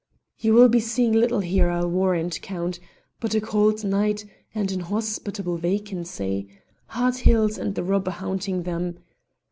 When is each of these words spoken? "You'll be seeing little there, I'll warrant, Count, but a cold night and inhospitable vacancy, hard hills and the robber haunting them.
"You'll 0.39 0.67
be 0.67 0.79
seeing 0.79 1.13
little 1.13 1.41
there, 1.41 1.69
I'll 1.69 1.87
warrant, 1.87 2.41
Count, 2.41 2.79
but 3.19 3.35
a 3.35 3.39
cold 3.39 3.83
night 3.83 4.25
and 4.55 4.71
inhospitable 4.71 5.57
vacancy, 5.57 6.47
hard 6.87 7.17
hills 7.17 7.59
and 7.59 7.75
the 7.75 7.83
robber 7.83 8.09
haunting 8.09 8.63
them. 8.63 8.97